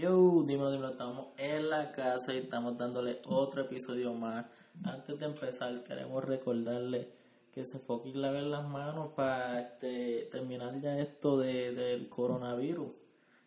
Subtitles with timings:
[0.00, 4.46] Yo, dímelo, dímelo, estamos en la casa y estamos dándole otro episodio más.
[4.82, 7.06] Antes de empezar, queremos recordarle
[7.52, 12.88] que se y laven las manos para este, terminar ya esto de, del coronavirus.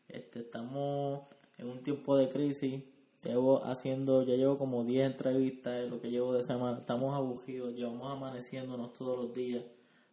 [0.07, 1.21] Este, estamos
[1.57, 2.83] en un tiempo de crisis.
[3.23, 6.77] Llevo haciendo, ya llevo como 10 entrevistas en lo que llevo de semana.
[6.77, 9.63] Estamos aburridos, llevamos amaneciéndonos todos los días,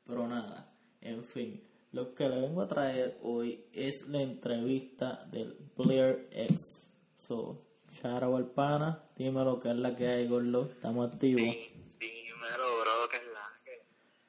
[0.06, 0.66] pero nada,
[1.02, 1.69] en fin.
[1.92, 6.82] Lo que le vengo a traer hoy es la entrevista del Blair X.
[7.18, 7.60] So,
[8.04, 10.70] out al pana, dime lo que es la que hay, gordo.
[10.72, 11.42] Estamos activos.
[11.42, 13.82] Dímelo, bro, que es la que.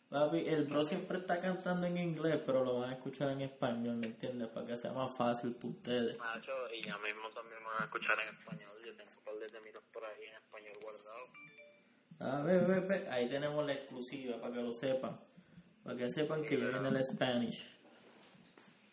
[0.10, 3.96] Papi, el bro siempre está cantando en inglés, pero lo van a escuchar en español,
[3.98, 4.48] ¿me entiendes?
[4.48, 6.18] Para que sea más fácil para ustedes.
[6.18, 8.72] Macho, y ya mismo también me van a escuchar en español.
[8.84, 11.28] Yo tengo un par de temitas por ahí en español guardado.
[12.22, 13.08] A ver, ver.
[13.12, 15.16] Ahí tenemos la exclusiva, para que lo sepan.
[15.84, 17.66] Para que sepan que yo viene el Spanish.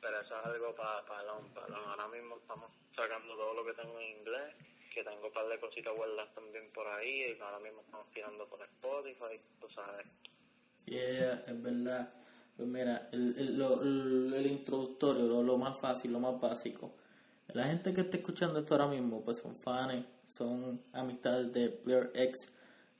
[0.00, 1.80] Pero eso es algo para palón, palón.
[1.86, 4.54] Ahora mismo estamos sacando todo lo que tengo en inglés.
[4.94, 7.36] Que tengo un par de cositas guardadas también por ahí.
[7.36, 10.06] Y ahora mismo estamos tirando por Spotify, tú sabes.
[10.86, 12.08] Yeah, es verdad.
[12.56, 16.90] Pues mira, el, el, lo- el- el introductorio, lo, lo más fácil, lo más básico.
[17.48, 22.10] La gente que está escuchando esto ahora mismo, pues son fans, son amistades de Player
[22.14, 22.48] X,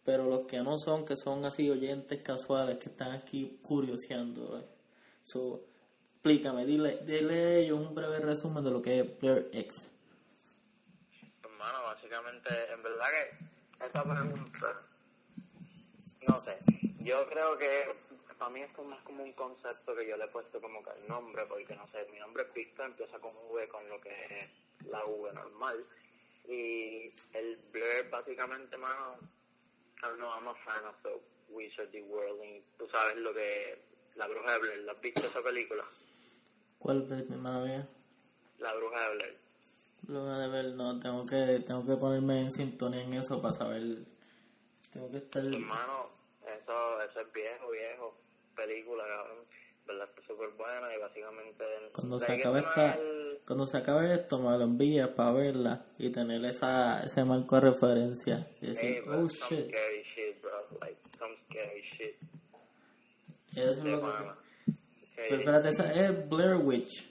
[0.09, 4.65] pero los que no son, que son así oyentes casuales, que están aquí curioseando.
[5.23, 5.61] So,
[6.15, 9.83] explícame, dile, dile ellos un breve resumen de lo que es Player X.
[11.45, 14.81] Hermano, básicamente, en verdad que esta pregunta,
[16.27, 16.56] no sé,
[17.00, 17.69] yo creo que
[18.39, 20.91] para mí esto es más como un concepto que yo le he puesto como que
[21.03, 24.09] el nombre, porque no sé, mi nombre es Víctor, empieza con V con lo que
[24.09, 25.77] es la V normal,
[26.47, 29.19] y el Blur básicamente, mano,
[30.03, 31.11] I don't know, I'm a fan of the
[31.51, 33.79] Wizardy World, y tú sabes lo que,
[34.15, 35.85] la bruja de Blair, ¿la has visto esa película?
[36.79, 37.89] ¿Cuál hermana mía?
[38.59, 39.39] La bruja de Blair.
[40.09, 43.83] Lo de ver, no, tengo que, tengo que ponerme en sintonía en eso para saber.
[44.93, 45.45] Tengo que estar.
[45.45, 46.09] Hermano,
[46.47, 48.17] eso, eso es viejo, viejo.
[48.56, 49.39] Película, cabrón.
[49.88, 50.09] ¿Verdad?
[50.19, 51.65] Es súper buena y básicamente...
[51.93, 55.82] Cuando se acabe esta, es el- cuando se acabe esto, me lo envías para verla
[55.99, 58.47] y tener esa, ese marco de referencia.
[58.60, 59.69] Y Hey, decir, bro, oh some shit.
[59.71, 60.78] scary shit, bro.
[60.82, 62.16] Like, some scary shit.
[63.56, 64.72] Eso es lo que.
[65.16, 67.04] Pero espérate, esa es Blair Witch.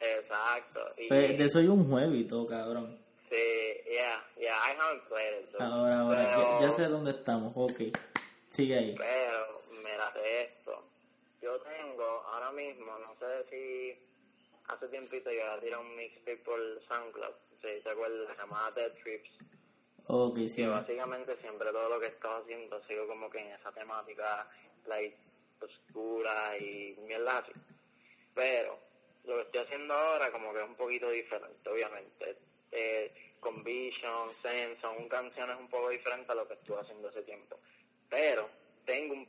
[0.00, 0.80] Exacto.
[0.98, 2.98] Y, Pe- De eso hay un jueguito, cabrón.
[3.28, 3.36] sí,
[3.92, 5.62] yeah, yeah, I haven't played it, though.
[5.62, 7.52] Ahora, ahora, Pero- ya, ya sé dónde estamos.
[7.54, 7.80] Ok.
[8.50, 8.94] Sigue ahí.
[8.98, 10.61] Pero, mírate esto.
[11.42, 13.98] Yo tengo, ahora mismo, no sé si
[14.68, 17.34] hace tiempito yo tirado un mixtape por SoundCloud.
[17.60, 19.30] Si te acuerdas, se llamaba Dead Trips.
[20.06, 20.56] Ok, sí.
[20.56, 23.72] que básicamente siempre todo lo que he estado haciendo ha sido como que en esa
[23.72, 24.48] temática
[24.86, 25.16] like
[25.60, 27.52] oscura y mierda así
[28.34, 28.76] pero
[29.24, 32.36] lo que estoy haciendo ahora como que es un poquito diferente obviamente
[32.72, 37.22] eh, con Vision, Sense son canciones un poco diferentes a lo que estuve haciendo hace
[37.22, 37.56] tiempo
[38.10, 38.48] pero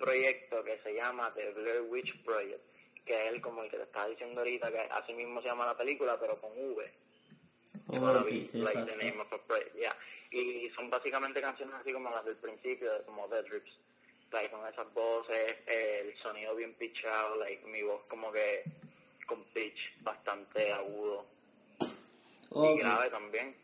[0.03, 2.61] proyecto que se llama The Blair Witch Project
[3.05, 5.65] que es el como el que te estaba diciendo ahorita que así mismo se llama
[5.65, 7.03] la película pero con V
[7.87, 8.97] Ok, Wanna Be, sí, like exacto.
[8.97, 9.95] the name of a project, yeah.
[10.31, 13.71] Y son básicamente canciones así como las del principio, como Dead Rips.
[14.31, 18.63] Like, con esas voces, el sonido bien pitchado, like, mi voz como que
[19.27, 21.25] con pitch bastante agudo.
[22.55, 23.55] Y grave también.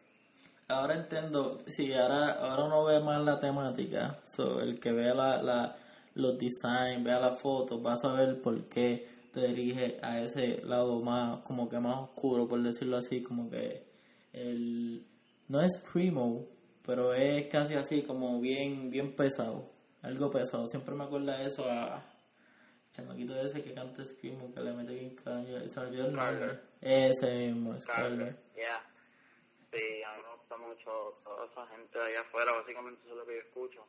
[0.68, 4.20] Ahora entiendo, sí, ahora, ahora uno ve más la temática.
[4.26, 5.76] So, el que la, la,
[6.20, 11.00] los designs, vea las fotos, va a saber por qué te dirige a ese lado
[11.02, 13.84] más, como que más oscuro, por decirlo así, como que
[14.34, 15.04] el
[15.48, 16.46] no es primo,
[16.86, 19.64] pero es casi así, como bien, bien pesado,
[20.02, 20.68] algo pesado.
[20.68, 22.04] Siempre me acuerda de eso a
[22.96, 26.60] chamaquito ese que canta Screamo, que le mete bien caño, se olvidó el nombre.
[26.82, 27.74] Ese mismo,
[28.56, 28.82] yeah.
[29.72, 33.18] Sí, a mí me gusta mucho toda esa gente de allá afuera, básicamente eso es
[33.18, 33.86] lo que yo escucho.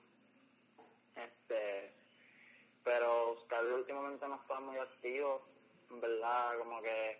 [1.17, 1.91] Este,
[2.85, 5.43] pero Skyler últimamente no está muy activo,
[5.91, 7.19] en verdad, como que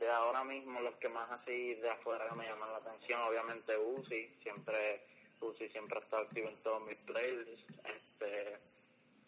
[0.00, 3.76] de ahora mismo los que más así de afuera que me llaman la atención, obviamente
[3.78, 5.00] Uzi, siempre,
[5.40, 8.58] Uzi siempre ha estado activo en todos mis playlists, este,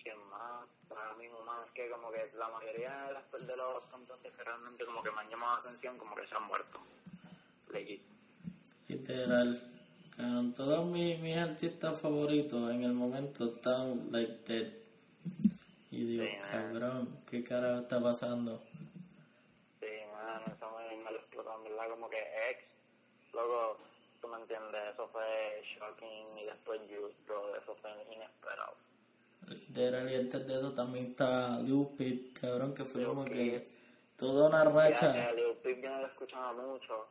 [0.02, 0.68] ¿quién más?
[0.90, 4.84] Ahora mismo más que como que la mayoría de, las, de los cantantes que realmente
[4.84, 6.78] como que me han llamado la atención como que se han muerto.
[7.72, 8.02] Legit.
[8.88, 9.62] Literal.
[10.16, 14.68] Cabrón, todos mis, mis artistas favoritos en el momento están like dead.
[15.90, 18.60] Y digo, Sí, cabrón, ¿qué carajo está pasando?
[19.80, 22.64] Sí, man, eso me, me lo explotó, en verdad, como que ex,
[23.32, 23.76] luego,
[24.20, 28.74] tú me entiendes, eso fue shocking y después Juice, bro, eso fue inesperado.
[29.48, 33.66] Literal, y antes de eso también está Lil Peep, cabrón, que fue Lil como que
[34.16, 35.12] toda una Ya racha.
[35.12, 37.08] que Lil Peep yo no lo escuchaba mucho,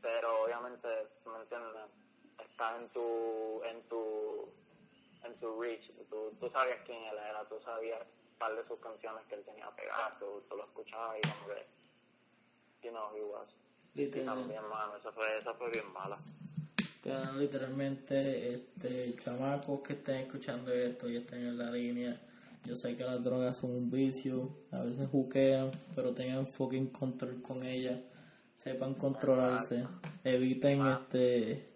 [0.00, 0.88] pero obviamente,
[1.26, 1.90] ¿me entiendes?
[2.38, 4.48] Está en tu, en tu,
[5.24, 8.00] en tu reach, tú, tú sabías quién él era, tú sabías
[8.38, 11.66] par de sus canciones que él tenía pegadas, tú, tú lo escuchabas y como que,
[12.82, 13.48] you know, he was.
[14.62, 16.18] Mano, esa fue, esa fue bien mala.
[17.38, 22.20] Literalmente, este, chamacos que estén escuchando esto y estén en la línea,
[22.64, 27.40] yo sé que las drogas son un vicio, a veces juquean, pero tengan fucking control
[27.42, 28.00] con ellas,
[28.56, 29.86] sepan controlarse,
[30.24, 31.68] eviten este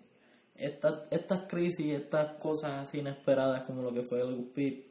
[0.57, 4.85] estas estas crisis, estas cosas así inesperadas como lo que fue el UPIP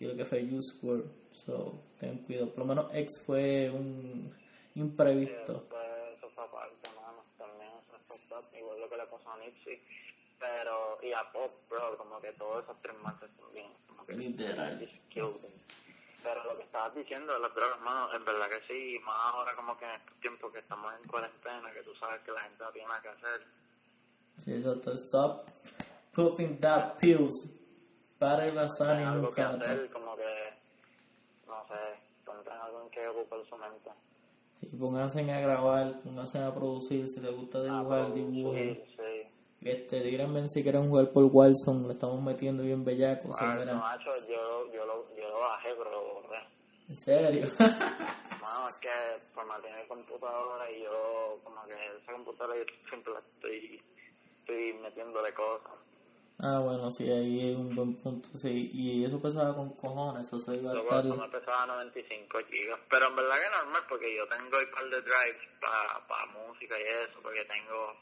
[0.00, 1.08] y lo que fue Use World.
[1.46, 2.50] So, ten cuidado.
[2.50, 4.34] Por lo menos X fue un
[4.74, 5.66] imprevisto.
[6.16, 7.22] eso fue aparte, mano.
[7.38, 8.80] También eso fue igual
[9.44, 9.82] a.
[10.38, 13.72] Pero, y a Pop, bro, como que todos esos tres meses también.
[13.88, 14.90] Como que Literal.
[16.24, 19.54] Pero lo que estabas diciendo de las drogas, mano, en verdad que sí, más ahora
[19.54, 22.64] como que en estos tiempos que estamos en cuarentena, que tú sabes que la gente
[22.64, 23.42] no tiene nada que hacer.
[24.42, 24.94] Sí, exacto.
[24.94, 25.46] Stop
[26.12, 27.50] putting that pills.
[28.18, 30.52] Para el azar y algo que hacer, como que,
[31.46, 31.74] no sé,
[32.20, 33.90] encuentren algo en que ocupar su mente.
[34.60, 38.82] Sí, pónganse a grabar, pónganse a producir, si les gusta dibujar, dibujen.
[39.64, 43.34] Este, díganme si quieren jugar por Wilson, le estamos metiendo bien bellaco.
[43.38, 46.38] Ah, no, macho, yo, yo, lo, yo lo bajé, pero lo borré.
[46.86, 47.46] ¿En serio?
[47.58, 48.90] no, es que
[49.34, 53.80] por mantener computadora y yo, como que esa computadora yo siempre la estoy,
[54.40, 55.72] estoy metiéndole cosas.
[56.40, 58.70] Ah, bueno, sí, ahí hay un buen punto, sí.
[58.74, 61.06] Y eso pesaba con cojones, eso iba a estar...
[61.06, 64.84] Eso me pesaba 95 gigas, pero en verdad que normal, porque yo tengo un par
[64.90, 67.94] de drives para pa música y eso, porque tengo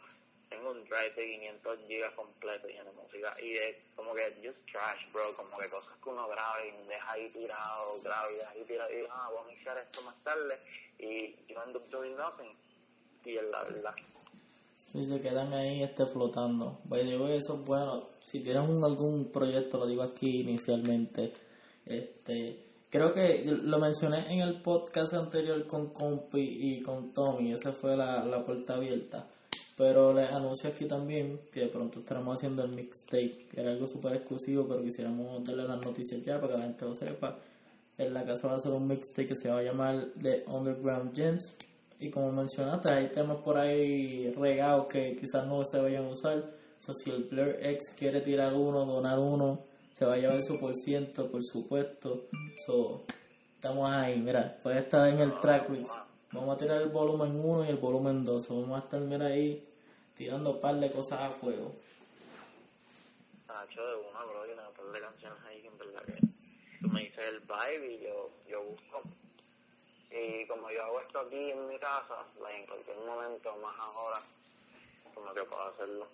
[0.53, 4.61] tengo un drive de 500 gigas completo lleno de música y es como que just
[4.71, 8.51] trash, bro, como que cosas que uno graba y deja ahí tirado, graba y deja
[8.51, 10.59] ahí tirado y ah, voy a iniciar esto más tarde
[10.99, 12.53] y yo ando doing nothing
[13.25, 13.95] y es la verdad.
[14.95, 16.79] Y se quedan ahí este flotando.
[16.85, 17.01] By
[17.35, 18.03] eso es bueno.
[18.23, 21.33] Si tienes un, algún proyecto, lo digo aquí inicialmente,
[21.87, 22.59] este
[22.91, 27.97] creo que lo mencioné en el podcast anterior con Compi y con Tommy, esa fue
[27.97, 29.27] la, la puerta abierta.
[29.77, 33.89] Pero les anuncio aquí también que de pronto estaremos haciendo el mixtape, que era algo
[33.89, 37.37] súper exclusivo, pero quisiéramos darle las noticias ya para que la gente lo sepa.
[37.99, 41.15] En la casa va a ser un mixtape que se va a llamar The Underground
[41.15, 41.53] Gems
[42.03, 46.43] y como mencionaste, hay temas por ahí regados que quizás no se vayan a usar.
[46.81, 49.61] So, si el Blur X quiere tirar uno, donar uno,
[49.97, 52.25] se va a llevar su por ciento, por supuesto.
[52.67, 53.05] So,
[53.55, 55.93] estamos ahí, mira, puede estar en el tracklist.
[56.33, 58.49] Vamos a tirar el volumen 1 y el volumen 2.
[58.49, 59.63] vamos a estar, mira ahí,
[60.17, 61.73] tirando un par de cosas a fuego.
[63.69, 66.21] hecho de una, bro, yo tengo un par de canciones ahí que en verdad que
[66.81, 69.03] tú me dices el vibe y yo, yo busco
[70.11, 72.15] y como yo hago esto aquí en mi casa,
[72.59, 74.21] en cualquier momento, más ahora,
[75.15, 76.07] como que puedo hacerlo.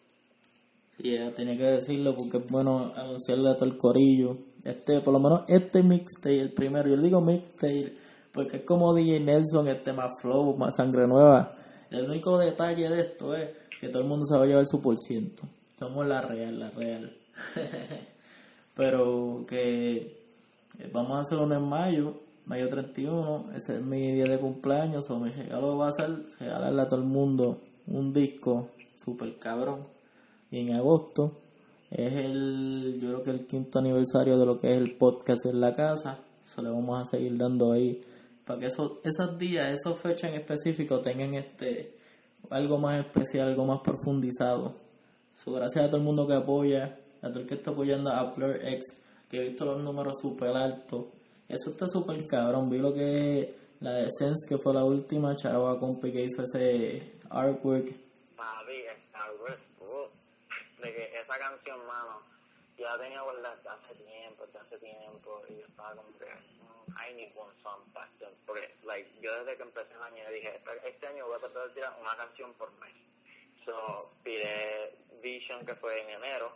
[0.98, 4.36] Yeah, tenía que decirlo porque es bueno anunciarle a todo el corillo.
[4.64, 8.07] Este, por lo menos este mixtape, el primero, yo digo mixtape
[8.38, 11.52] porque es como DJ Nelson, este más flow, más sangre nueva.
[11.90, 13.48] El único detalle de esto es
[13.80, 15.42] que todo el mundo se va a llevar su por ciento.
[15.76, 17.12] Somos la real, la real.
[18.76, 20.16] Pero que
[20.92, 22.14] vamos a hacer uno en mayo
[22.46, 26.08] mayo 31, ese es mi día de cumpleaños, o mi regalo va a ser
[26.38, 27.58] regalarle a todo el mundo
[27.88, 29.80] un disco super cabrón.
[30.52, 31.32] Y en agosto
[31.90, 35.60] es el, yo creo que el quinto aniversario de lo que es el podcast en
[35.60, 36.18] la casa.
[36.46, 38.00] Eso le vamos a seguir dando ahí
[38.48, 41.94] para que esos, esos días, esas fechas en específico tengan este
[42.50, 44.74] algo más especial, algo más profundizado.
[45.44, 48.32] So, gracias a todo el mundo que apoya, a todo el que está apoyando a
[48.32, 48.96] Blur X,
[49.30, 51.04] que he visto los números super altos
[51.48, 52.68] eso está súper cabrón.
[52.68, 57.20] Vi lo que la de Sense, que fue la última, Charaba Compi que hizo ese
[57.30, 57.86] artwork.
[58.36, 58.82] Papi,
[60.82, 62.20] de que esa canción, mano,
[62.76, 66.08] ya tenía guardada hace tiempo, hace tiempo, y yo estaba como
[66.98, 67.80] I need one song.
[68.46, 71.74] Porque, like, yo desde que empecé el año dije, este, año voy a tratar de
[71.74, 72.94] tirar una canción por mes.
[73.64, 76.50] So, pide Vision, que fue en enero,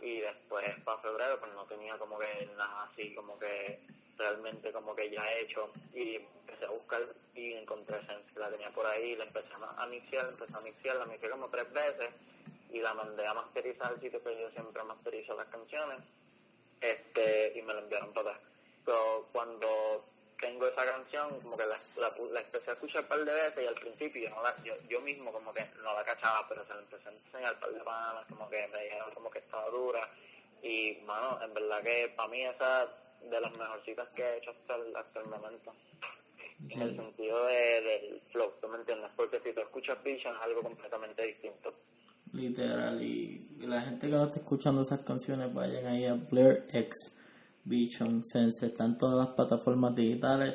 [0.00, 3.80] y después para febrero, pues no tenía como que nada así, como que
[4.16, 7.00] realmente como que ya he hecho y empecé a buscar
[7.34, 11.06] y encontré Sense, la tenía por ahí, la empecé a mixear, empecé a mixear, la
[11.06, 12.10] mixé como tres veces
[12.70, 16.00] y la mandé a masterizar al sitio que yo siempre masterizo las canciones
[16.80, 18.47] este y me la enviaron para atrás.
[18.88, 19.68] Pero cuando
[20.40, 21.76] tengo esa canción, como que la,
[22.32, 24.72] la, empecé a escuchar un par de veces y al principio yo, no la, yo,
[24.88, 27.70] yo mismo como que no la cachaba, pero se la empecé a enseñar un par
[27.70, 30.08] de panas, como que me dijeron como que estaba dura
[30.62, 32.88] y, mano, en verdad que para mí esa
[33.28, 35.74] de las mejorcitas que he hecho hasta el, hasta el momento.
[36.70, 39.10] en el sentido de, del flow, ¿tú me entiendes?
[39.16, 41.74] Porque si tú escuchas Vision es algo completamente distinto.
[42.32, 47.17] Literal, y la gente que no está escuchando esas canciones, vayan ahí a Blair X
[47.68, 50.54] Vision Sense, están todas las plataformas digitales.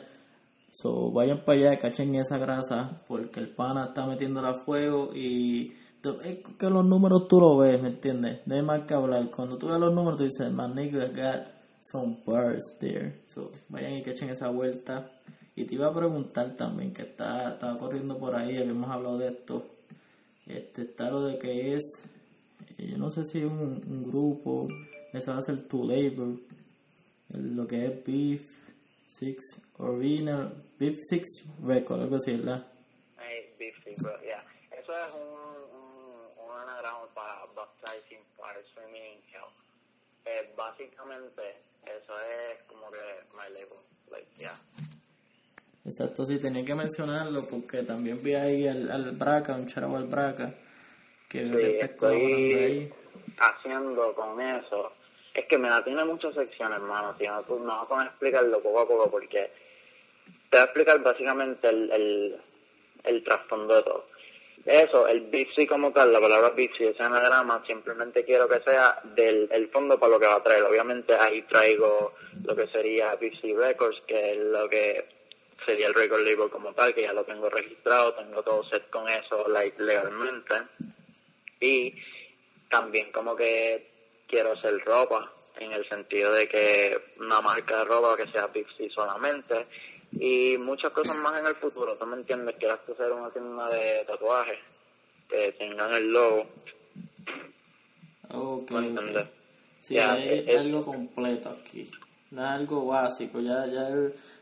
[0.71, 5.73] So, vayan para allá, cachen esa grasa, porque el pana está metiéndola a fuego y
[6.25, 8.39] es que los números tú lo ves, ¿me entiendes?
[8.45, 9.29] No hay más que hablar.
[9.29, 11.47] Cuando tú ves los números, tú dices, my nigga got
[11.79, 13.13] some bars there.
[13.27, 15.09] So, vayan y cachen esa vuelta.
[15.55, 19.27] Y te iba a preguntar también, que está, estaba corriendo por ahí, habíamos hablado de
[19.27, 19.65] esto.
[20.47, 21.83] Este está lo de que es,
[22.77, 24.67] eh, yo no sé si es un, un grupo,
[25.13, 26.35] ese va a ser tu labor,
[27.33, 28.41] lo que es Beef
[29.07, 29.37] Six
[29.77, 32.65] Original, Beef Six Record, algo así, ¿verdad?
[33.19, 34.43] Hey, Beef Six, yeah.
[34.71, 35.21] Eso es un,
[35.77, 39.51] un, un anagrama para Baptizing Fire Swimming Hell.
[40.25, 41.41] Eh, básicamente,
[41.83, 42.97] eso es como que
[43.33, 43.77] my label,
[44.11, 44.57] like, yeah.
[45.85, 50.07] Exacto, sí, tenía que mencionarlo porque también vi ahí al, al Braca, un charabo al
[50.07, 50.53] Braca,
[51.29, 52.77] que Sí, está colaborando ahí.
[52.83, 52.93] estoy
[53.37, 54.91] haciendo con eso.
[55.33, 57.15] Es que me da tiene muchas secciones, hermano.
[57.19, 59.49] No, tú- no vas a explicarlo poco a poco porque
[60.49, 62.35] te voy a explicar básicamente el, el,
[63.03, 64.05] el trasfondo de todo.
[64.65, 69.49] Eso, el Bitsy como tal, la palabra Bitsy, ese anagrama, simplemente quiero que sea del
[69.51, 70.63] el fondo para lo que va a traer.
[70.63, 72.13] Obviamente ahí traigo
[72.45, 75.05] lo que sería Bitsy Records, que es lo que
[75.65, 79.09] sería el record label como tal, que ya lo tengo registrado, tengo todo set con
[79.09, 80.53] eso like, legalmente.
[81.59, 81.93] Y
[82.69, 83.85] también como que
[84.33, 88.89] quiero hacer ropa, en el sentido de que una marca de ropa que sea Pixie
[88.89, 89.67] solamente,
[90.11, 92.55] y muchas cosas más en el futuro, ¿tú me entiendes?
[92.57, 94.57] Quiero hacer una tienda de tatuajes
[95.29, 96.47] que tengan el logo,
[98.33, 99.23] Ok, ¿me entiendes?
[99.27, 99.29] ok.
[99.79, 100.57] Sí, hay eh, eh.
[100.57, 101.91] algo completo aquí.
[102.31, 103.87] No es algo básico, ya, ya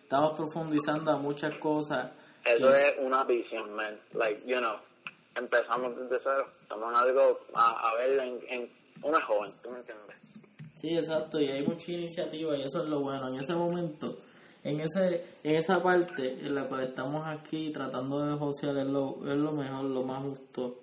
[0.03, 2.12] estamos profundizando a muchas cosas.
[2.45, 4.00] Eso que- es una visión, man.
[4.13, 4.77] Like, you know,
[5.36, 9.79] empezamos desde cero, estamos en algo a, a ver en, en una joven, ¿tú me
[9.79, 10.15] entiendes?
[10.79, 13.27] Sí, exacto, y hay mucha iniciativa y eso es lo bueno.
[13.27, 14.17] En ese momento,
[14.63, 19.17] en ese en esa parte en la cual estamos aquí tratando de josear es lo,
[19.27, 20.79] es lo mejor, lo más justo.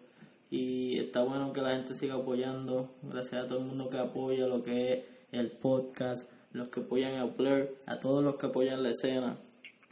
[0.50, 2.90] Y está bueno que la gente siga apoyando.
[3.02, 7.16] Gracias a todo el mundo que apoya lo que es el podcast, los que apoyan
[7.16, 9.36] a Blur, a todos los que apoyan la escena.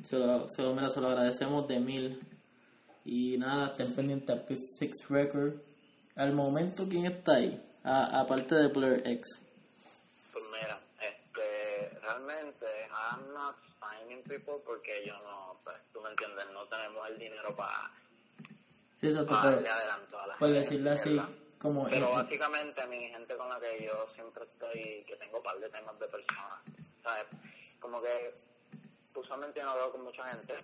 [0.08, 2.20] Se lo, se lo, mira, se lo agradecemos de mil.
[3.04, 5.54] Y nada, estén pendientes a Pip Six Record.
[6.16, 7.60] Al momento, ¿quién está ahí?
[7.86, 9.40] Aparte de Blur X.
[10.32, 16.46] Pues mira, este, realmente I'm not signing people porque yo no, pues, tú me entiendes,
[16.52, 17.92] no tenemos el dinero para
[19.00, 21.20] Sí, exacto, para pero adelanto a la por decirlo así,
[21.58, 25.56] como Pero eh, básicamente mi gente con la que yo siempre estoy, que tengo par
[25.58, 26.60] de temas de personas,
[27.02, 27.26] ¿sabes?
[27.78, 28.34] Como que
[29.14, 30.58] usualmente no veo con mucha gente.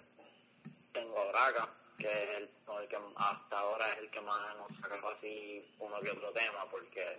[0.92, 1.68] Tengo Braga,
[1.98, 6.00] que es el, el que hasta ahora es el que más nos saca así uno
[6.00, 7.18] que otro tema, porque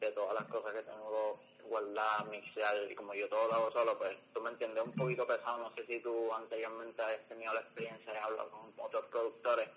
[0.00, 3.98] de todas las cosas que tengo guardadas, mixear, y como yo todo lo hago solo,
[3.98, 7.60] pues tú me entiendes un poquito pesado, no sé si tú anteriormente has tenido la
[7.60, 9.68] experiencia de hablar con otros productores,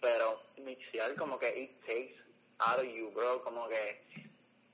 [0.00, 2.16] pero mixear como que it takes
[2.58, 4.02] out of you, bro, como que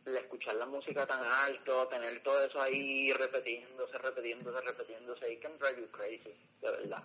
[0.07, 5.57] el escuchar la música tan alto, tener todo eso ahí repitiéndose, repitiéndose, repitiéndose, it can
[5.59, 7.05] drive you crazy, de verdad.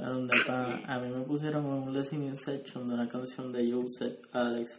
[0.00, 4.70] Donde pa- a mí me pusieron un listening section de una canción de Joseph Alex,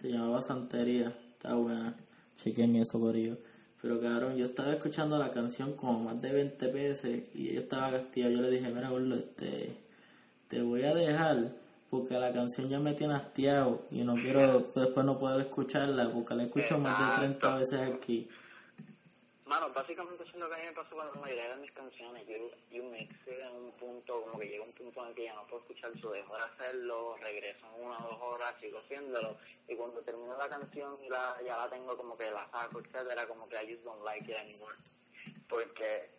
[0.00, 1.94] se llamaba Santería, está buena,
[2.42, 3.36] chequen eso corillo.
[3.80, 7.90] Pero cabrón, yo estaba escuchando la canción como más de 20 veces y yo estaba
[7.92, 9.70] castigado, yo le dije, mira gordo, este,
[10.48, 11.48] te voy a dejar
[11.88, 16.34] porque la canción ya me tiene hastiado y no quiero después no poder escucharla porque
[16.34, 18.28] la escucho más de 30 veces aquí.
[19.74, 22.26] Básicamente eso es lo que a mí me pasó con la mayoría de mis canciones.
[22.26, 22.36] Yo,
[22.70, 25.34] yo me excedí en un punto, como que llega un punto en el que ya
[25.34, 29.36] no puedo escuchar eso, dejo de hacerlo, regreso en una o dos horas, sigo haciéndolo.
[29.68, 33.48] Y cuando termino la canción la, ya la tengo como que la saco, etcétera, como
[33.48, 34.74] que I just don't like it anymore.
[35.48, 36.10] Porque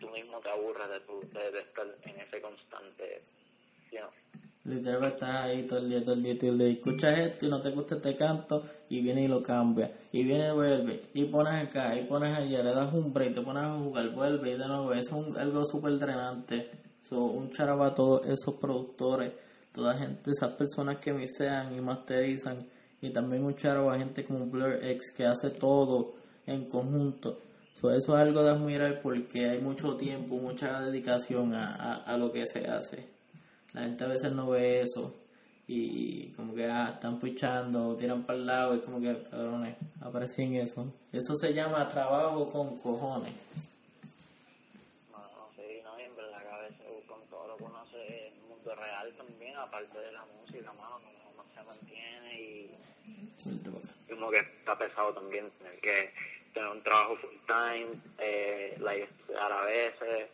[0.00, 3.22] tú mismo te aburres de, tu, de, de estar en ese constante,
[3.90, 4.10] you know.
[4.68, 6.68] Literalmente estás ahí todo el día, todo el día, todo el día.
[6.68, 9.90] Escuchas esto y no te gusta este canto y viene y lo cambia.
[10.12, 11.00] Y viene y vuelve.
[11.14, 14.50] Y pones acá, y pones allá, le das un break, te pones a jugar, vuelve
[14.50, 14.92] y de nuevo.
[14.92, 16.68] Eso es un- algo súper drenante.
[17.08, 19.32] So, un charaba a todos esos productores,
[19.72, 22.64] toda gente, esas personas que mixean y masterizan.
[23.00, 26.12] Y también un charaba a gente como Blur X que hace todo
[26.46, 27.38] en conjunto.
[27.80, 32.32] So, eso es algo de admirar porque hay mucho tiempo, mucha dedicación a, a lo
[32.32, 33.17] que se hace.
[33.78, 35.14] La gente a veces no ve eso
[35.68, 40.54] y como que ah, están puchando, tiran para el lado y como que cabrones, aparecen
[40.54, 40.92] eso.
[41.12, 43.32] Eso se llama trabajo con cojones.
[45.12, 47.54] No, no sé, no, y en verdad que a veces con todo la
[49.70, 52.74] parte de la música, mano, como uno se mantiene y
[54.10, 56.12] como que está pesado también tener que
[56.52, 57.86] tener un trabajo full time,
[58.18, 59.08] eh, like,
[59.38, 60.30] a veces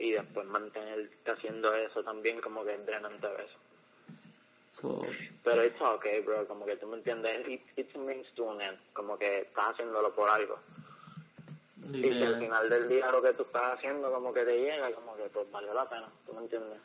[0.00, 3.56] y después mantenerte haciendo eso también como que es drenante a veces.
[5.44, 8.62] Pero it's okay, bro, como que tú me entiendes, it, it's a means to an
[8.62, 10.58] end, como que estás haciéndolo por algo.
[11.92, 14.90] Y si al final del día lo que tú estás haciendo como que te llega,
[14.92, 16.78] como que pues vale la pena, ¿tú me entiendes?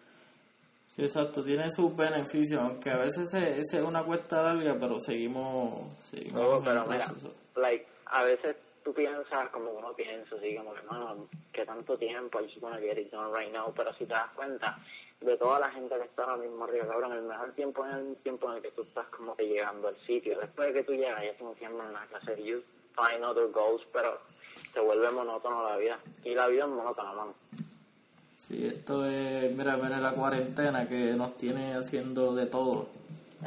[0.93, 5.89] Sí, exacto, tiene sus beneficios, aunque a veces es, una cuesta larga, pero seguimos...
[6.09, 7.13] seguimos no, pero mira,
[7.55, 12.39] like, a veces tú piensas como uno piensa, así como que, no, que tanto tiempo,
[12.39, 14.77] I just wanna get it done right now, pero si te das cuenta
[15.19, 18.15] de toda la gente que está ahora mismo arriba, cabrón, el mejor tiempo es el
[18.17, 20.93] tiempo en el que tú estás como que llegando al sitio, después de que tú
[20.93, 22.61] llegas ya tú no tienes nada que you
[22.95, 24.19] find other goals, pero
[24.71, 25.99] se vuelve monótono la vida.
[26.23, 27.33] Y la vida es monótona, mano.
[28.37, 32.87] Sí, esto es, mira, mira la cuarentena que nos tiene haciendo de todo.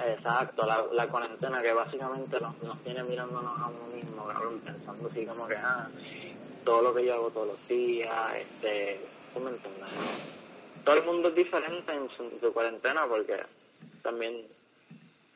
[0.07, 5.09] Exacto, la, la cuarentena que básicamente nos, nos tiene mirándonos a uno mismo, cabrón, pensando
[5.09, 5.89] así como que, ah,
[6.65, 9.01] todo lo que yo hago todos los días, este,
[9.35, 9.91] ¿tú me entiendes?
[10.85, 13.37] Todo el mundo es diferente en su, cuarentena porque
[14.03, 14.43] también...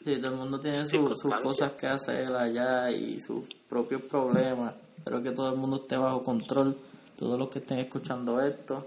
[0.04, 4.74] Sí, todo el mundo tiene sus cosas que hacer allá y sus propios problemas.
[4.98, 6.76] Espero que todo el mundo esté bajo control.
[7.18, 8.86] Todos los que estén escuchando esto.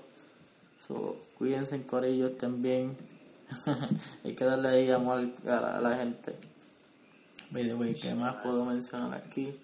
[0.85, 2.97] So, cuídense en Corillo, estén bien.
[4.23, 6.35] Hay que darle ahí amor a la, gente.
[8.01, 9.59] ¿qué más puedo mencionar aquí?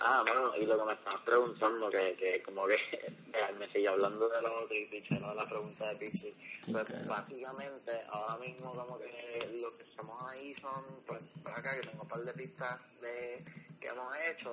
[0.00, 2.76] Ah, bueno, y lo que me estabas preguntando, que, que como que
[3.58, 6.34] me sigue hablando de los y no la pregunta de Pixie.
[6.70, 12.02] Pues básicamente, ahora mismo como que lo que estamos ahí son, pues, acá que tengo
[12.02, 13.44] un par de pistas de
[13.80, 14.52] que hemos hecho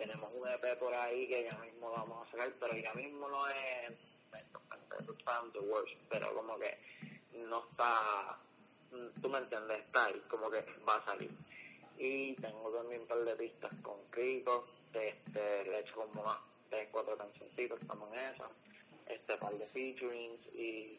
[0.00, 3.46] tenemos un EP por ahí que ya mismo vamos a sacar, pero ya mismo no
[3.48, 3.92] es
[5.70, 6.78] worst, pero como que
[7.34, 8.38] no está,
[9.20, 11.30] tú me entiendes, está ahí, como que va a salir.
[11.98, 16.38] Y tengo también un par de pistas con Kiko, este, le he como unas
[16.68, 18.48] tres, cuatro cancioncitos, estamos en esa,
[19.06, 20.98] este par de featurings y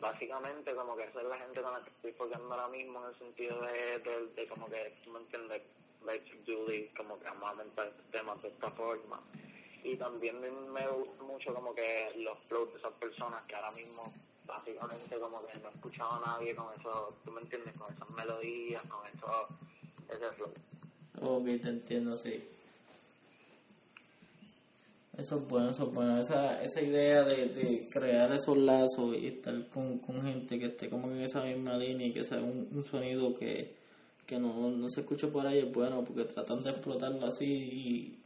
[0.00, 3.08] básicamente como que esa es la gente con la que estoy focando ahora mismo en
[3.08, 5.62] el sentido de, de, de como que, tú me entiendes,
[6.04, 9.22] like Julie, como que vamos a aumentar temas de esta forma.
[9.82, 14.12] Y también me, gusta mucho como que los flows de esas personas que ahora mismo
[14.46, 18.10] básicamente como que no he escuchado a nadie con eso, tú me entiendes, con esas
[18.10, 19.46] melodías, con eso,
[20.08, 20.52] ese flow.
[21.20, 22.42] Ok, te entiendo, sí.
[25.16, 26.18] Eso es bueno, eso es bueno.
[26.18, 30.90] Esa, esa idea de, de crear esos lazos y estar con, con gente que esté
[30.90, 33.72] como en esa misma línea y que sea un sonido que,
[34.26, 38.18] que no, no se escucha por ahí es bueno porque tratan de explotarlo así y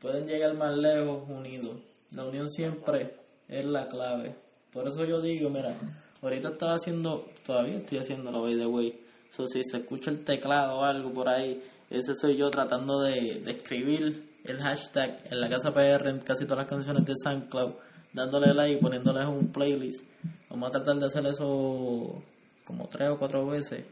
[0.00, 1.76] pueden llegar más lejos unidos.
[2.12, 3.14] La unión siempre
[3.48, 4.34] es la clave.
[4.74, 5.72] Por eso yo digo, mira,
[6.20, 9.00] ahorita estaba haciendo, todavía estoy haciendo by the way.
[9.34, 13.42] So, si se escucha el teclado o algo por ahí, ese soy yo tratando de,
[13.48, 17.72] escribir el hashtag en la casa PR en casi todas las canciones de SoundCloud,
[18.12, 20.02] dándole like y poniéndoles un playlist.
[20.50, 22.20] Vamos a tratar de hacer eso
[22.66, 23.84] como tres o cuatro veces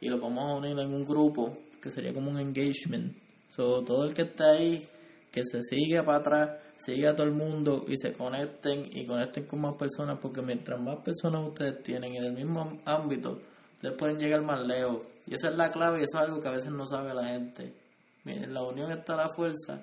[0.00, 3.16] y lo vamos a unir en un grupo que sería como un engagement.
[3.54, 4.84] So, todo el que está ahí,
[5.30, 6.50] que se siga para atrás,
[6.84, 10.80] siga a todo el mundo y se conecten y conecten con más personas porque mientras
[10.80, 13.40] más personas ustedes tienen en el mismo ámbito,
[13.76, 14.98] ustedes pueden llegar más lejos.
[15.26, 17.24] Y esa es la clave y eso es algo que a veces no sabe la
[17.24, 17.72] gente.
[18.24, 19.80] En la unión está la fuerza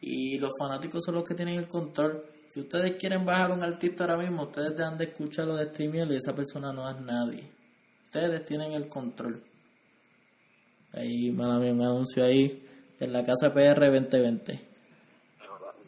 [0.00, 2.24] y los fanáticos son los que tienen el control.
[2.48, 6.10] Si ustedes quieren bajar a un artista ahora mismo, ustedes dejan de escucharlo de streamer
[6.10, 7.50] y esa persona no es nadie.
[8.04, 9.42] Ustedes tienen el control.
[10.92, 12.64] Ahí, mala mía, un anuncio ahí
[13.00, 14.60] en la casa PR 2020.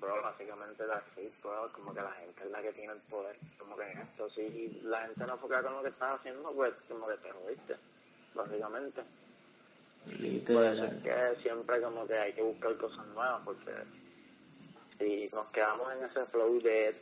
[0.00, 3.76] Bro, básicamente así, bro, como que la gente es la que tiene el poder, como
[3.76, 7.16] que esto, si la gente no enfoca con lo que estás haciendo, pues como que
[7.16, 7.76] te jodiste,
[8.34, 9.02] básicamente.
[10.06, 11.02] Literal.
[11.02, 13.72] que siempre como que hay que buscar cosas nuevas, porque
[14.98, 16.96] si nos quedamos en ese flow de,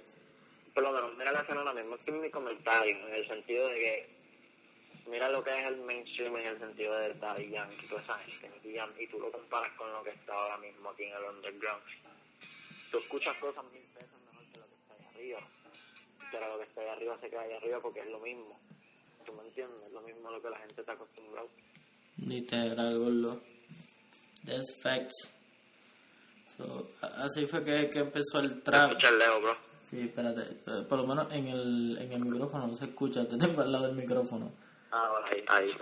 [0.75, 3.75] por lo menos, mira la escena ahora mismo, es mi comentario, en el sentido de
[3.75, 4.09] que
[5.09, 8.51] mira lo que es el mainstream en el sentido de Daddy Yankee, toda esa gente,
[8.99, 11.83] y tú lo comparas con lo que está ahora mismo aquí en el underground.
[12.91, 15.41] Tú escuchas cosas mil veces mejor que lo que está ahí arriba,
[16.39, 18.61] pero lo que está ahí arriba se queda ahí arriba porque es lo mismo.
[19.25, 19.87] ¿Tú me entiendes?
[19.87, 21.49] Es lo mismo a lo que la gente está acostumbrada.
[22.19, 23.41] Literal, gordo.
[24.45, 25.29] That's facts.
[26.57, 28.91] So, así fue que, que empezó el trap.
[28.91, 29.57] Escucha el Leo, bro.
[29.83, 30.43] Sí, espérate.
[30.85, 33.27] Por lo menos en el, en el micrófono no se escucha.
[33.27, 34.53] Te tengo al lado del micrófono.
[34.91, 35.73] Ah, ahí, ahí.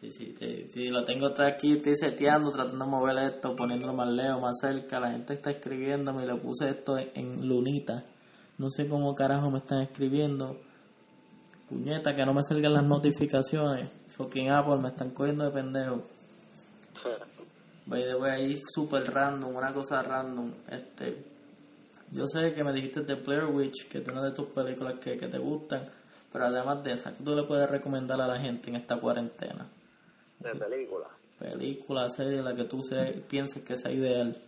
[0.00, 0.34] Sí, sí,
[0.72, 4.98] sí, lo tengo aquí, estoy seteando, tratando de mover esto, poniéndolo más lejos, más cerca.
[4.98, 8.04] La gente está escribiéndome y le puse esto en, lunita.
[8.62, 10.56] No sé cómo carajo me están escribiendo.
[11.68, 13.88] puñeta, que no me salgan las notificaciones.
[14.16, 16.04] Fucking Apple, me están cogiendo de pendejo.
[17.86, 20.52] By the way, ahí super random, una cosa random.
[20.70, 21.24] Este,
[22.12, 25.18] yo sé que me dijiste de Player Witch, que es una de tus películas que,
[25.18, 25.82] que te gustan,
[26.32, 29.66] pero además de esa, ¿qué tú le puedes recomendar a la gente en esta cuarentena?
[30.38, 31.08] ¿De película?
[31.40, 34.40] Película, serie, la que tú se, pienses que sea ideal.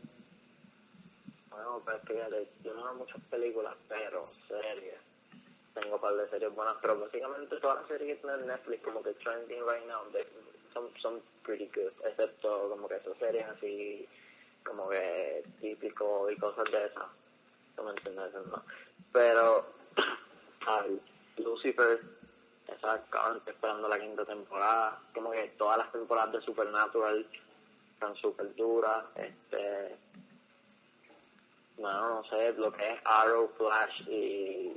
[1.51, 2.54] Bueno, pues fíjate,
[2.85, 4.99] no muchas películas, pero series.
[5.75, 9.03] Tengo un par de series buenas, pero básicamente todas las series que en Netflix, como
[9.03, 10.03] que trending right now,
[10.73, 14.09] son, son pretty good, excepto como que esas series así,
[14.65, 17.09] como que típico y cosas de esas.
[17.77, 18.31] ¿No me entiendes?
[19.13, 19.67] Pero,
[21.39, 22.01] Lucifer,
[22.69, 23.03] esa
[23.47, 27.27] esperando la quinta temporada, como que todas las temporadas de Supernatural
[27.95, 29.97] están súper duras, este,
[31.79, 34.73] bueno, no sé, lo que es Arrow, Flash y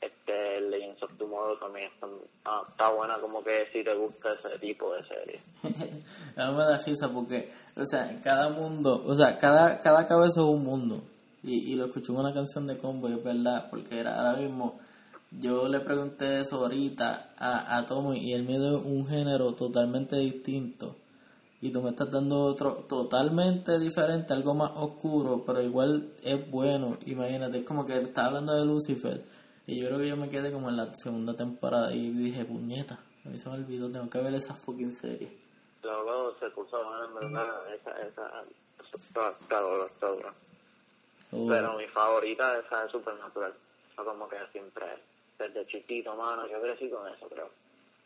[0.00, 2.10] este Legends of Tomorrow también están,
[2.44, 5.40] ah, está buena como que si te gusta ese tipo de serie.
[6.36, 10.40] A mí me da risa porque, o sea, cada mundo, o sea, cada, cada cabeza
[10.40, 11.02] es un mundo.
[11.42, 14.78] Y, y lo escuché en una canción de Combo, es verdad, porque era ahora mismo,
[15.30, 20.16] yo le pregunté eso ahorita a, a Tommy y él me dio un género totalmente
[20.16, 20.96] distinto.
[21.66, 26.96] Y tú me estás dando otro totalmente diferente, algo más oscuro, pero igual es bueno.
[27.06, 29.20] Imagínate, es como que está hablando de Lucifer.
[29.66, 33.00] Y yo creo que yo me quedé como en la segunda temporada y dije, puñeta,
[33.24, 35.28] a mí se me olvidó, tengo que ver esa fucking serie.
[35.82, 38.44] Luego se puso en verdad, esa, esa,
[38.94, 40.32] está, dura, está dura.
[41.32, 43.52] So, Pero mi favorita esa es Supernatural.
[43.92, 44.86] Eso como que siempre,
[45.36, 47.50] desde chiquito, mano, yo crecí con eso, creo.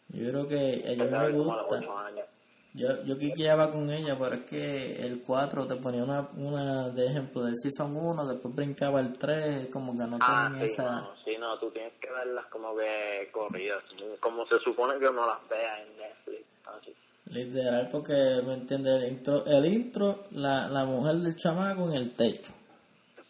[0.09, 2.07] yo creo que a me haber como a los gusta.
[2.07, 2.27] años.
[2.73, 7.07] Yo, yo quiqueaba con ella, pero es que el 4 te ponía una, una de
[7.09, 10.85] ejemplo del Season 1, después brincaba el 3, como que no Ah, tenía sí, esa...
[11.01, 13.83] no, sí, no, tú tienes que verlas como que corridas,
[14.21, 16.95] como se supone que uno las vea en Netflix, así.
[17.27, 19.03] Literal, porque, ¿me entiendes?
[19.03, 22.53] El intro, el intro la, la mujer del chamaco en el techo.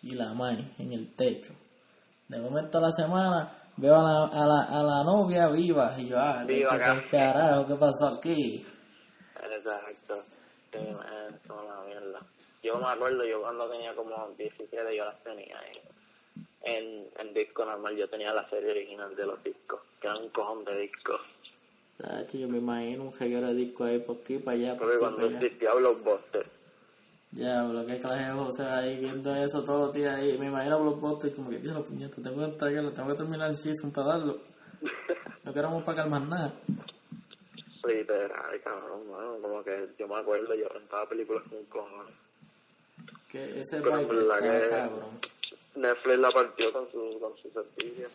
[0.03, 1.53] Y la madre en el techo.
[2.29, 5.95] De momento a la semana veo a la, a la, a la novia viva.
[5.99, 7.67] Y yo, ah, ¿qué, Viva qué- qué carajo?
[7.67, 8.67] ¿Qué pasó aquí?
[9.61, 10.23] Exacto.
[10.73, 12.21] Sí, es una mierda.
[12.63, 15.59] Yo me acuerdo, yo cuando tenía como 17 yo las tenía
[16.63, 20.17] en, en, en disco normal, yo tenía la serie original de los discos, que era
[20.19, 21.21] un cojón de discos.
[21.97, 24.99] Tacho, yo me imagino un reguero de disco ahí por aquí, para allá, por Porque
[24.99, 26.47] cuando existía Blockbuster,
[27.33, 30.37] Ya, lo que clase de José ahí viendo eso todos los días ahí.
[30.39, 33.51] Me imagino Blockbuster y como que, Dios, la puñeta, tengo que entregarlo, tengo que terminar
[33.51, 34.39] el season para darlo.
[35.43, 36.53] No queremos pagar más nada.
[37.85, 42.15] Literal, cabrón, mano, como que yo me acuerdo, yo rentaba películas con cojones.
[43.31, 45.21] Que ese Pero en está que- cabrón.
[45.77, 48.09] Netflix la partió con su, con su servicio.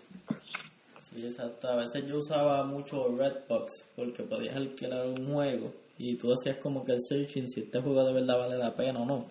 [0.99, 1.69] Sí, exacto.
[1.69, 6.83] A veces yo usaba mucho Redbox porque podías alquilar un juego y tú hacías como
[6.83, 9.25] que el searching si este juego de verdad vale la pena o no.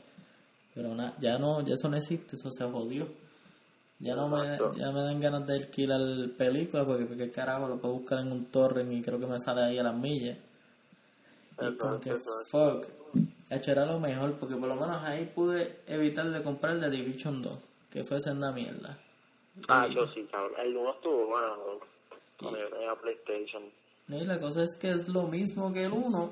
[0.74, 3.06] Pero na- ya no, ya eso no existe, eso se jodió.
[4.04, 4.72] Ya no me, Exacto.
[4.76, 6.00] ya me dan ganas de alquilar
[6.36, 9.62] películas porque qué carajo lo puedo buscar en un torrent y creo que me sale
[9.62, 10.36] ahí a las millas.
[11.58, 12.86] Y es como que Exacto, fuck.
[13.48, 17.40] Hecho, era lo mejor porque por lo menos ahí pude evitar de comprar The Division
[17.40, 17.52] 2,
[17.90, 18.98] que fuese una mierda.
[19.68, 20.52] Ah, Y- yo sí, cabrón.
[20.58, 21.56] El 1 estuvo bueno,
[22.42, 23.62] yo tenía PlayStation.
[24.08, 26.30] Y la cosa es que es lo mismo que el 1,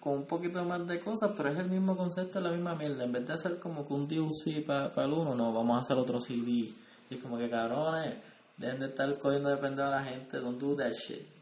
[0.00, 3.04] con un poquito más de cosas, pero es el mismo concepto, la misma mierda.
[3.04, 5.96] En vez de hacer como que un DLC para el 1, no, vamos a hacer
[5.96, 6.70] otro CD.
[7.10, 8.14] Y como que cabrones,
[8.56, 11.34] dejen de estar cogiendo de pendejo a la gente, don't do that shit.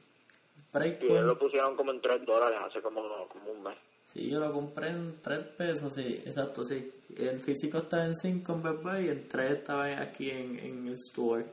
[0.72, 3.76] Y ellos Breakpoint, lo pusieron como en 3 dólares hace como, como un mes.
[4.06, 6.90] sí, yo lo compré en 3 pesos, sí, exacto, sí.
[7.18, 10.94] El físico estaba en 5 en Best y en 3 estaba aquí en, en el
[10.94, 11.44] store.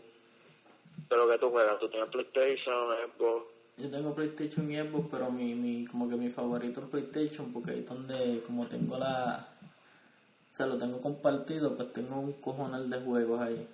[1.10, 3.45] Pero que tú juegas, tú tienes PlayStation, Xbox.
[3.78, 7.72] Yo tengo PlayStation y Xbox, pero mi, mi, como que mi favorito es PlayStation, porque
[7.72, 9.48] ahí es donde, como tengo la...
[10.52, 13.67] O sea, lo tengo compartido, pues tengo un cojonal de juegos ahí.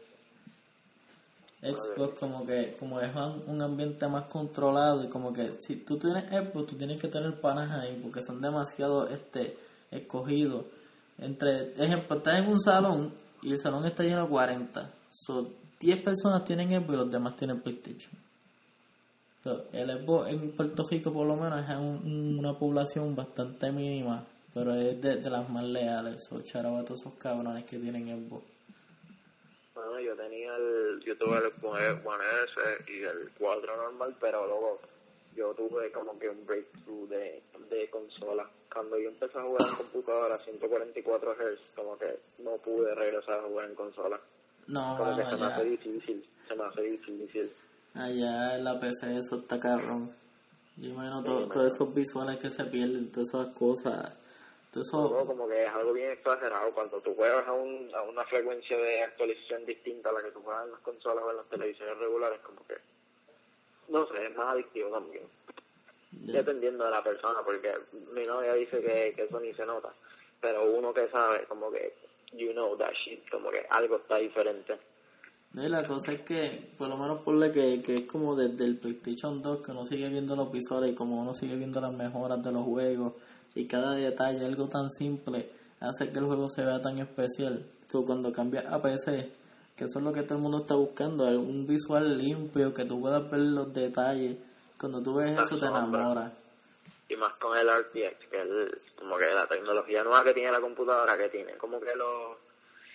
[1.61, 5.97] Xbox como que, como es un, un ambiente más controlado y como que si tú
[5.97, 9.57] tienes Xbox, tú tienes que tener panas ahí, porque son demasiado, este,
[9.91, 10.65] escogidos.
[11.17, 14.91] Entre, ejemplo, estás en un salón y el salón está lleno de 40.
[15.09, 18.11] So, 10 personas tienen Xbox y los demás tienen PlayStation.
[19.43, 24.23] So, el Xbox en Puerto Rico por lo menos es un- una población bastante mínima,
[24.53, 26.23] pero es de, de las más leales.
[26.29, 28.43] So, charaba a todos esos cabrones que tienen Xbox.
[29.99, 34.79] Yo tenía el, yo tuve el One S y el 4 normal, pero luego
[35.35, 38.49] yo tuve como que un breakthrough de, de consola.
[38.73, 43.39] Cuando yo empecé a jugar en computadora a 144 Hz, como que no pude regresar
[43.39, 44.19] a jugar en consola.
[44.67, 47.51] No, Como que se me hace difícil, se me hace difícil.
[47.93, 50.11] Allá en la PC eso está cabrón.
[50.77, 54.11] Yo imagino todo- todos esos visuales que se pierden, todas esas cosas.
[54.83, 58.77] Todo como que es algo bien exagerado cuando tú juegas a, un, a una frecuencia
[58.77, 61.97] de actualización distinta a la que tú juegas en las consolas o en las televisiones
[61.97, 62.75] regulares, como que,
[63.87, 65.23] no sé, es más adictivo también.
[66.11, 67.71] Dependiendo de la persona, porque
[68.13, 69.93] mi novia dice que, que eso ni se nota,
[70.41, 71.93] pero uno que sabe, como que,
[72.33, 74.77] you know that shit, como que algo está diferente.
[75.53, 78.65] Y la cosa es que, por lo menos por la que, que es como desde
[78.65, 81.93] el PlayStation 2 que uno sigue viendo los visuales y como uno sigue viendo las
[81.93, 83.13] mejoras de los juegos
[83.55, 87.65] y cada detalle, algo tan simple, hace que el juego se vea tan especial.
[87.89, 89.31] Tú cuando cambias a PC,
[89.77, 92.99] que eso es lo que todo el mundo está buscando, un visual limpio, que tú
[92.99, 94.37] puedas ver los detalles.
[94.77, 95.87] Cuando tú ves eso te sombras.
[95.87, 96.33] enamora.
[97.07, 100.59] Y más con el RTX, que es como que la tecnología nueva que tiene la
[100.59, 102.37] computadora que tiene, como que lo...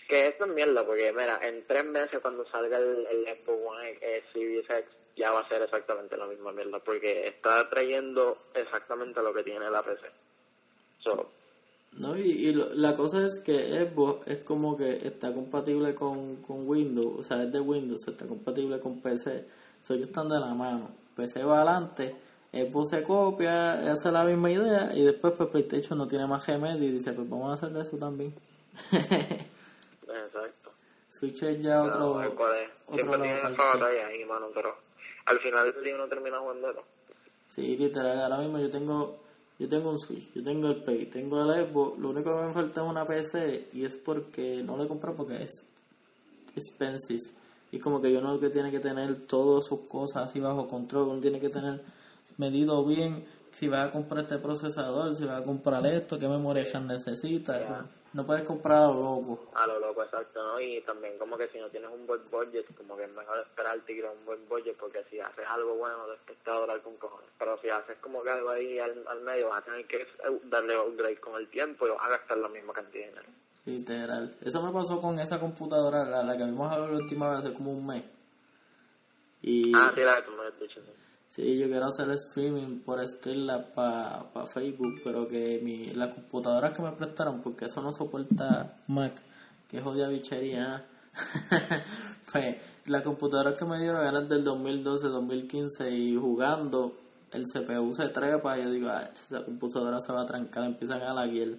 [0.08, 3.98] Que esto es mierda, porque mira, en tres meses cuando salga el, el Xbox One
[4.00, 4.84] eh, Series X,
[5.16, 9.70] ya va a ser exactamente la misma mierda, porque está trayendo exactamente lo que tiene
[9.70, 10.10] la PC.
[11.02, 11.30] So,
[11.92, 13.56] No, y, y lo- la cosa es que
[13.90, 18.26] Xbox es como que está compatible con, con Windows, o sea, es de Windows, está
[18.26, 19.44] compatible con PC.
[19.82, 20.90] So, ellos están de la mano.
[21.16, 22.14] PC va adelante,
[22.52, 26.84] Xbox se copia, hace la misma idea y después pues PlayStation no tiene más remedio
[26.88, 28.32] y dice, pues vamos a hacerle eso también.
[28.92, 30.70] exacto.
[31.08, 32.16] Switch es ya otro...
[32.18, 32.70] Pero, ¿cuál es?
[32.86, 34.74] otro lado batalla ahí, mano, pero
[35.26, 36.82] al final del día uno termina jugando eso.
[37.48, 39.18] Sí, literal, ahora mismo yo tengo
[39.60, 42.52] yo tengo un Switch, yo tengo el Play, tengo el Xbox, lo único que me
[42.54, 45.64] falta es una PC y es porque no lo he comprado porque es
[46.56, 47.22] expensive
[47.70, 51.08] y como que yo no que tiene que tener todas sus cosas así bajo control,
[51.08, 51.78] uno tiene que tener
[52.38, 53.22] medido bien
[53.58, 57.86] si vas a comprar este procesador, si vas a comprar esto, qué memoria necesitas, Ya.
[58.12, 59.50] No puedes comprar a lo loco.
[59.54, 60.60] A lo loco, exacto, ¿no?
[60.60, 63.92] Y también como que si no tienes un buen budget, como que es mejor esperarte
[63.92, 66.96] y crear un buen budget, porque si haces algo bueno, después te va a con
[66.96, 67.30] cojones.
[67.38, 70.06] Pero si haces como que algo ahí al, al medio, vas a tener que
[70.44, 73.28] darle upgrade con el tiempo y vas a gastar la misma cantidad de dinero.
[73.66, 74.34] Literal.
[74.44, 77.54] Eso me pasó con esa computadora, la, la que vimos hablado la última vez hace
[77.54, 78.02] como un mes.
[79.42, 80.92] Y Ah, sí, la que tú me has dicho, sí.
[81.30, 86.74] Sí, yo quiero hacer streaming por Streamlabs para pa Facebook, pero que mi, la computadora
[86.74, 89.12] que me prestaron, porque eso no soporta Mac,
[89.70, 90.84] que es odia bichería.
[92.32, 96.94] pues la computadora que me dieron eran del 2012, 2015 y jugando
[97.32, 101.02] el CPU se trepa y yo digo, "Ay, esa computadora se va a trancar, empiezan
[101.02, 101.50] a laguear.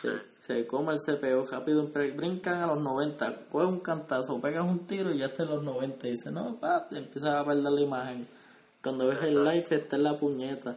[0.00, 0.08] Se,
[0.46, 4.86] se come el CPU rápido, br- brincan a los 90, coges un cantazo, pegas un
[4.86, 6.08] tiro y ya está en los 90.
[6.08, 8.26] Y dice, no, pa, te empiezas a perder la imagen.
[8.82, 10.76] Cuando ves el live está en la puñeta.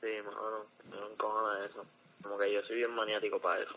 [0.00, 0.66] Sí, mano,
[1.16, 1.84] cojón de eso.
[2.22, 3.74] Como que yo soy bien maniático para eso.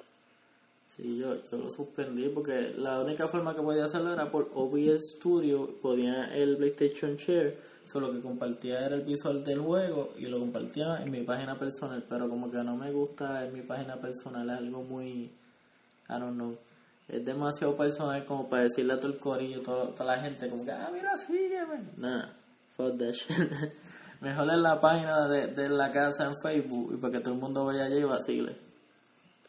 [0.96, 5.16] Sí, yo, yo lo suspendí porque la única forma que podía hacerlo era por OBS
[5.18, 10.40] Studio, podía el PlayStation Share, solo que compartía era el visual del juego y lo
[10.40, 14.50] compartía en mi página personal, pero como que no me gusta en mi página personal,
[14.50, 15.30] es algo muy,
[16.10, 16.58] I don't know,
[17.10, 20.64] es demasiado personal como para decirle a todo el corillo, todo, toda la gente como
[20.64, 21.84] que, ah, mira, sígueme.
[21.98, 22.26] Nah,
[22.78, 23.52] fuck that shit.
[24.22, 27.40] Mejor en la página de, de la casa en Facebook y para que todo el
[27.40, 28.56] mundo vaya allí y vacile.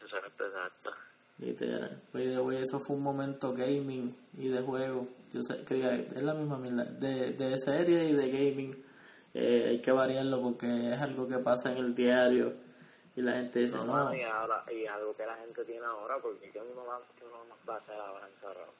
[0.01, 0.91] Exacto, exacto.
[1.39, 2.01] Literal.
[2.13, 5.07] Way, eso fue un momento gaming y de juego.
[5.33, 6.83] Yo sé que diga, es la misma mierda.
[6.85, 8.85] De, de serie y de gaming
[9.33, 12.53] eh, hay que variarlo porque es algo que pasa en el diario
[13.15, 15.85] y la gente dice, No, no, mano, y, ahora, y algo que la gente tiene
[15.85, 18.73] ahora, porque ¿qué uno va, más va a hacer ahora encerrado?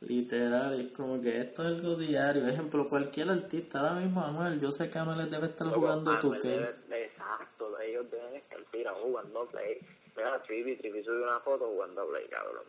[0.00, 2.46] Literal, es como que esto es algo diario.
[2.46, 6.74] Ejemplo, cualquier artista, ahora mismo Anuel, yo sé que Anuel debe estar jugando tu debe-
[6.90, 9.78] Exacto, ellos deben estar tirados jugando Play.
[10.16, 12.64] Mira, Trivi, Trivi subió una foto jugando Play, cabrón.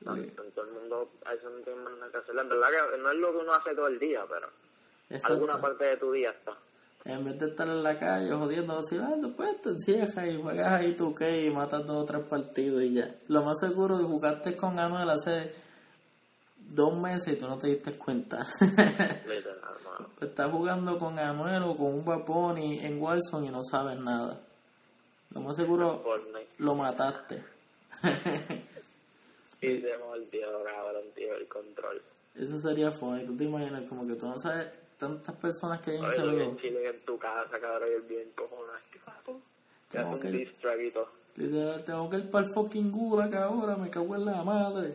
[0.00, 0.32] Sí.
[0.54, 2.36] Todo el mundo, a eso no tiene más nada que hacer.
[2.38, 4.48] En verdad que no es lo que uno hace todo el día, pero
[5.24, 5.60] alguna Exacto.
[5.60, 6.54] parte de tu día está.
[7.04, 10.92] En vez de estar en la calle jodiendo, vacilando, pues te encierras y juegas ahí
[10.92, 13.14] tu que y matas dos o tres partidos y ya.
[13.28, 15.52] Lo más seguro es que jugaste con Anuel hace
[16.70, 18.46] dos meses y tú no te diste cuenta.
[18.60, 20.08] Literal, mano.
[20.20, 24.40] Estás jugando con Anuel o con un Baponi en Warzone y no sabes nada.
[25.30, 26.02] Lo más seguro
[26.58, 27.44] lo mataste.
[29.62, 32.00] Y se mordió, cabrón, tío, el control.
[32.34, 33.26] Eso sería funny.
[33.26, 36.22] Tú te imaginas como que tú no sabes tantas personas que hay en Oye, ese
[36.22, 36.42] juego.
[36.42, 38.28] en Chile en tu casa, cabrón, y el bien.
[38.30, 40.50] Te Como un que-.
[41.36, 44.94] Literal, tengo que ir para el fucking Gulag ahora, me cago en la madre.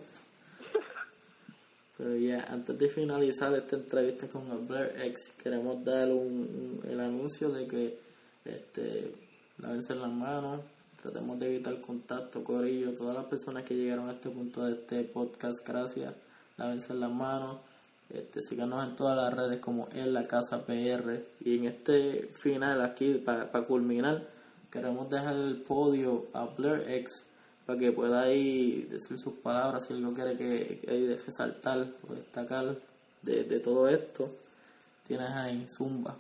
[1.98, 7.50] Pero ya, antes de finalizar esta entrevista con Albert X, queremos dar un, el anuncio
[7.50, 7.98] de que
[8.44, 9.14] este
[9.60, 10.62] lávense las manos,
[11.02, 15.04] tratemos de evitar contacto, corillo, todas las personas que llegaron a este punto de este
[15.04, 16.14] podcast, gracias,
[16.58, 17.58] lávense las manos,
[18.08, 21.24] Este, síganos en todas las redes como en la casa PR.
[21.44, 24.22] Y en este final aquí, para culminar,
[24.72, 27.24] queremos dejar el podio a Blair X
[27.66, 32.14] para que pueda ahí decir sus palabras si él no quiere que, que resaltar o
[32.14, 32.76] destacar
[33.22, 34.30] de, de todo esto.
[35.08, 36.16] Tienes ahí, Zumba.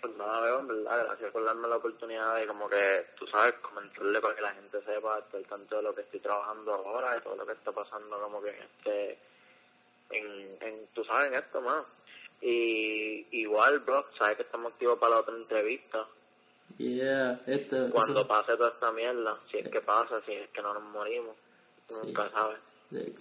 [0.00, 3.54] Pues nada, veo, en verdad, gracias por darme la oportunidad de como que, tú sabes,
[3.54, 7.36] comentarle para que la gente sepa, tanto de lo que estoy trabajando ahora, de todo
[7.36, 9.18] lo que está pasando como que este,
[10.10, 11.84] en, en tú sabes, en esto, más.
[12.40, 16.04] Y igual, bro, sabes que estamos activos para la otra entrevista.
[16.78, 20.62] Yeah, este, Cuando eso- pase toda esta mierda, si es que pasa, si es que
[20.62, 21.34] no nos morimos,
[21.90, 22.58] nunca sabes.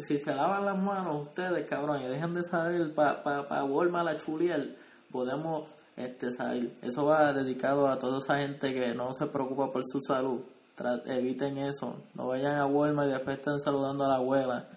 [0.05, 4.07] si se lavan las manos ustedes, cabrón, y dejan de salir para pa, pa Walmart
[4.09, 4.65] a chulear,
[5.11, 6.75] podemos este, salir.
[6.81, 10.41] Eso va dedicado a toda esa gente que no se preocupa por su salud.
[10.77, 11.95] Tra- eviten eso.
[12.15, 14.67] No vayan a Walmart y después estén saludando a la abuela.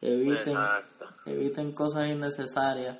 [0.00, 1.06] Eviten, Exacto.
[1.26, 2.96] eviten cosas innecesarias.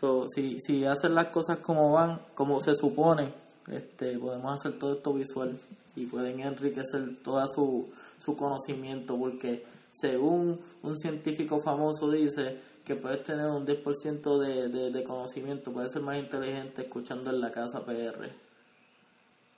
[0.00, 3.32] So, si, si hacen las cosas como van, como se supone,
[3.68, 5.58] este, podemos hacer todo esto visual
[5.96, 7.88] y pueden enriquecer toda su,
[8.24, 9.64] su conocimiento porque
[10.00, 15.92] según un científico famoso dice que puedes tener un 10% de, de, de conocimiento, puedes
[15.92, 18.30] ser más inteligente escuchando en la casa PR.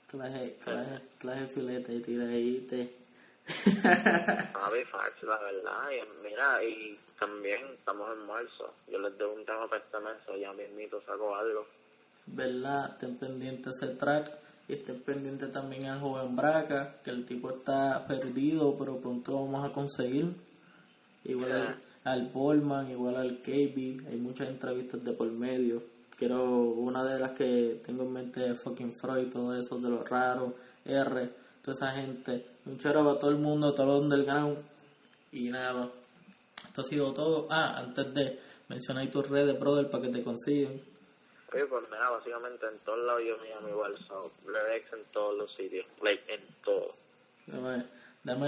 [0.09, 2.91] Clase, clase, clase filete y tira ahí te...
[3.49, 8.73] Javi Fax, la verdad, y mira, y también estamos en marzo.
[8.87, 11.65] Yo les debo un tema para este mes, ya mismito saco algo.
[12.35, 12.91] ¿Verdad?
[12.93, 14.31] Estén pendientes el track
[14.67, 19.45] y estén pendientes también al joven Braca, que el tipo está perdido, pero pronto lo
[19.45, 20.33] vamos a conseguir.
[21.25, 25.81] Igual al, al Bolman, igual al KB, hay muchas entrevistas de por medio.
[26.17, 30.03] Quiero una de las que tengo en mente es fucking Freud, todo eso de lo
[30.03, 30.53] raro,
[30.85, 31.29] R,
[31.63, 32.45] toda esa gente.
[32.65, 34.57] Un chero para todo el mundo, todo el underground.
[35.31, 35.89] Y nada,
[36.67, 37.47] esto ha sido todo.
[37.49, 40.73] Ah, antes de mencionar tus redes, brother, para que te consigan.
[41.53, 45.35] Oye, pues mira, básicamente en todos lados yo me llamo igual, so, Rex en todos
[45.37, 46.93] los sitios, like, en todo.
[47.47, 47.85] Dame,
[48.23, 48.47] dame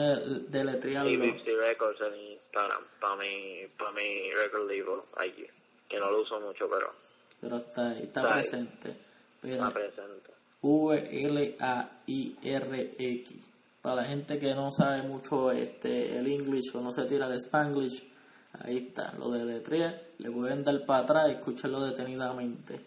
[0.49, 1.09] deletrearlo.
[1.09, 5.47] Y Bixby Records en Instagram, para mi, para mi record label, allí,
[5.89, 6.93] que no lo uso mucho, pero
[7.41, 8.41] Pero está ahí, está Está ahí.
[8.43, 8.89] presente.
[8.89, 8.97] está
[9.41, 10.31] Mira, presente.
[12.03, 13.33] V-L-A-I-R-X.
[13.81, 17.33] Para la gente que no sabe mucho este el English o no se tira el
[17.33, 18.03] Spanglish,
[18.63, 19.99] ahí está, lo deletrea.
[20.19, 22.79] Le pueden dar para atrás y escucharlo detenidamente.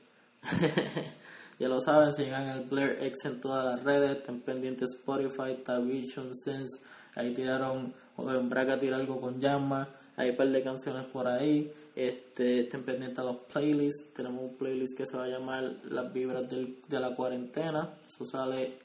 [1.59, 6.35] ya lo saben, sigan el Blair X en todas las redes, estén pendientes Spotify, Tavision,
[6.35, 6.79] Sense.
[7.15, 9.89] Ahí tiraron, o en Braga tira algo con llama.
[10.17, 11.73] Hay un par de canciones por ahí.
[11.97, 14.13] Este, estén pendientes a los playlists.
[14.15, 17.89] Tenemos un playlist que se va a llamar Las vibras del- de la cuarentena.
[18.09, 18.77] Eso sale,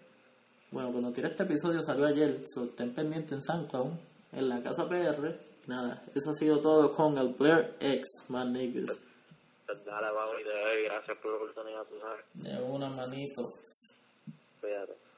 [0.72, 2.39] bueno, cuando tire este episodio salió ayer.
[2.54, 3.91] So, estén pendientes en SoundCloud,
[4.34, 5.36] en la casa PR.
[5.67, 8.89] Nada, eso ha sido todo con el Blair X, man niggas.
[9.86, 12.25] Dale, vamos y te doy gracias por la oportunidad, tú sabes.
[12.34, 13.53] De una manito.
[14.60, 15.09] Cuídate.